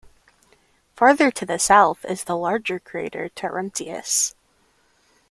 [0.95, 4.33] Farther to the south is the larger crater Taruntius.